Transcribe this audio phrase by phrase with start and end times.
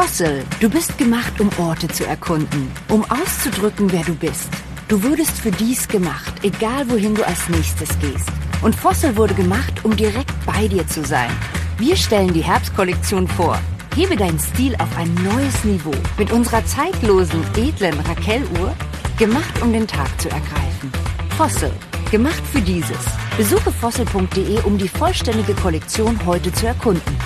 [0.00, 4.48] Fossil, du bist gemacht, um Orte zu erkunden, um auszudrücken, wer du bist.
[4.88, 8.30] Du wurdest für dies gemacht, egal wohin du als nächstes gehst.
[8.62, 11.30] Und Fossil wurde gemacht, um direkt bei dir zu sein.
[11.76, 13.58] Wir stellen die Herbstkollektion vor.
[13.94, 18.74] Hebe deinen Stil auf ein neues Niveau mit unserer zeitlosen, edlen Raquel-Uhr,
[19.18, 20.90] gemacht, um den Tag zu ergreifen.
[21.36, 21.72] Fossil,
[22.10, 23.04] gemacht für dieses.
[23.36, 27.18] Besuche fossil.de, um die vollständige Kollektion heute zu erkunden.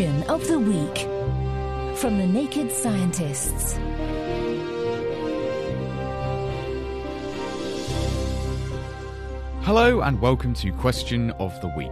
[0.00, 0.98] Question of the Week
[1.98, 3.74] from the Naked Scientists.
[9.60, 11.90] Hello and welcome to Question of the Week.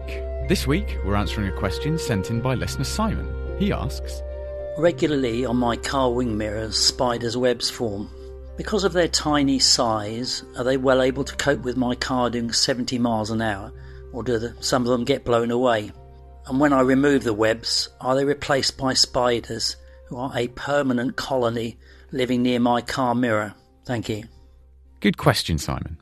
[0.48, 3.30] This week we're answering a question sent in by listener Simon.
[3.58, 4.22] He asks
[4.78, 8.08] Regularly on my car wing mirrors, spiders' webs form.
[8.56, 12.52] Because of their tiny size, are they well able to cope with my car doing
[12.52, 13.70] 70 miles an hour,
[14.12, 15.92] or do the, some of them get blown away?
[16.48, 21.16] And when I remove the webs, are they replaced by spiders who are a permanent
[21.16, 21.77] colony
[22.10, 23.55] living near my car mirror?
[23.84, 24.24] Thank you.
[25.00, 25.98] Good question, Simon.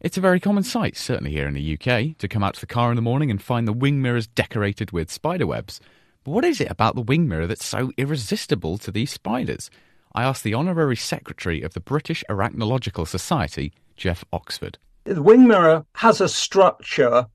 [0.00, 2.66] It's a very common sight, certainly here in the UK, to come out to the
[2.66, 5.80] car in the morning and find the wing mirrors decorated with spider webs.
[6.22, 9.68] But what is it about the wing mirror that's so irresistible to these spiders?
[10.14, 14.78] I asked the Honorary Secretary of the British Arachnological Society, Geoff Oxford.
[15.04, 17.26] The wing mirror has a structure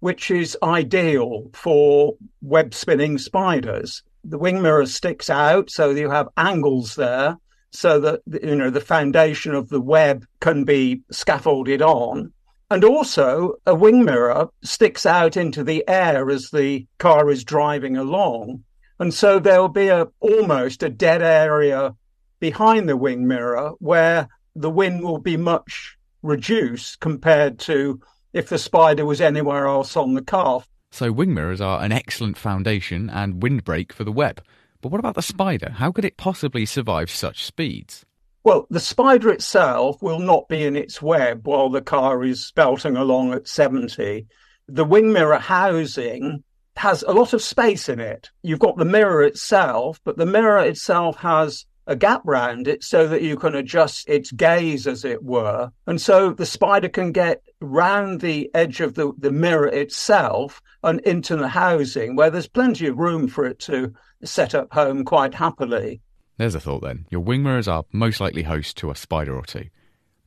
[0.00, 4.02] which is ideal for web spinning spiders.
[4.24, 7.36] The wing mirror sticks out, so you have angles there
[7.70, 12.32] so that you know the foundation of the web can be scaffolded on.
[12.70, 17.96] And also, a wing mirror sticks out into the air as the car is driving
[17.96, 18.64] along.
[18.98, 21.94] And so there'll be a almost a dead area
[22.40, 28.00] behind the wing mirror where the wind will be much reduced compared to
[28.36, 30.62] if the spider was anywhere else on the car.
[30.92, 34.42] So, wing mirrors are an excellent foundation and windbreak for the web.
[34.82, 35.70] But what about the spider?
[35.70, 38.04] How could it possibly survive such speeds?
[38.44, 42.94] Well, the spider itself will not be in its web while the car is belting
[42.94, 44.26] along at 70.
[44.68, 46.44] The wing mirror housing
[46.76, 48.30] has a lot of space in it.
[48.42, 53.06] You've got the mirror itself, but the mirror itself has a gap round it so
[53.06, 55.70] that you can adjust its gaze, as it were.
[55.86, 61.00] And so the spider can get round the edge of the, the mirror itself and
[61.00, 63.92] into the housing where there's plenty of room for it to
[64.24, 66.00] set up home quite happily.
[66.38, 67.06] There's a thought then.
[67.10, 69.66] Your wing mirrors are most likely host to a spider or two.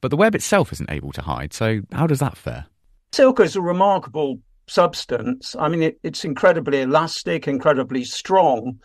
[0.01, 2.65] But the web itself isn't able to hide, so how does that fare?
[3.11, 5.55] Silk is a remarkable substance.
[5.59, 8.79] I mean, it, it's incredibly elastic, incredibly strong.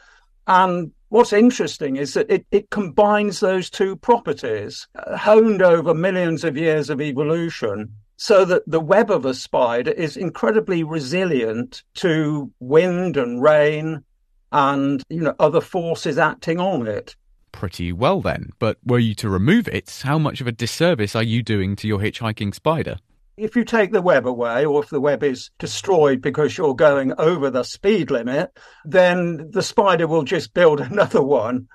[0.46, 6.42] And what's interesting is that it, it combines those two properties, uh, honed over millions
[6.42, 12.50] of years of evolution, so that the web of a spider is incredibly resilient to
[12.58, 14.02] wind and rain
[14.50, 17.14] and you know other forces acting on it.
[17.52, 18.50] Pretty well then.
[18.58, 21.86] But were you to remove it, how much of a disservice are you doing to
[21.86, 22.96] your hitchhiking spider?
[23.36, 27.12] If you take the web away, or if the web is destroyed because you're going
[27.18, 31.66] over the speed limit, then the spider will just build another one.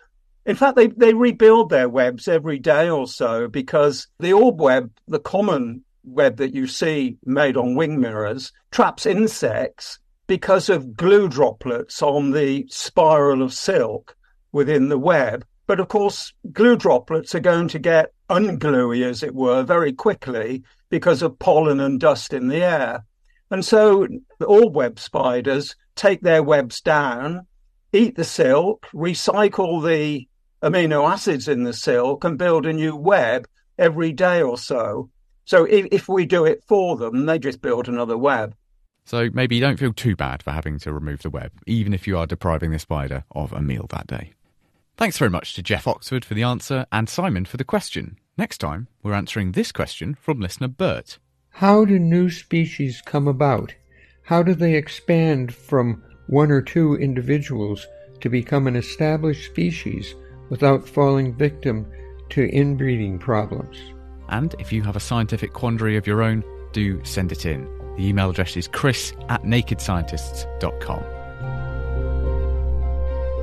[0.46, 4.92] In fact, they, they rebuild their webs every day or so because the orb web,
[5.08, 11.28] the common web that you see made on wing mirrors, traps insects because of glue
[11.28, 14.16] droplets on the spiral of silk
[14.52, 15.46] within the web.
[15.68, 20.64] But of course, glue droplets are going to get ungluey, as it were, very quickly
[20.90, 23.06] because of pollen and dust in the air.
[23.52, 24.08] And so
[24.46, 27.48] all web spiders take their webs down,
[27.94, 30.28] eat the silk, recycle the
[30.62, 35.10] amino acids in the silk, and build a new web every day or so.
[35.46, 38.56] So if, if we do it for them, they just build another web.
[39.06, 42.06] So maybe you don't feel too bad for having to remove the web, even if
[42.06, 44.34] you are depriving the spider of a meal that day.
[44.98, 48.18] Thanks very much to Geoff Oxford for the answer and Simon for the question.
[48.40, 51.20] Next time, we're answering this question from listener Bert.
[51.50, 53.74] How do new species come about?
[54.24, 57.86] How do they expand from one or two individuals
[58.22, 60.16] to become an established species
[60.50, 61.86] without falling victim
[62.30, 63.78] to inbreeding problems?
[64.30, 66.42] And if you have a scientific quandary of your own,
[66.72, 67.66] do send it in.
[67.98, 71.19] The email address is chris at nakedscientists.com.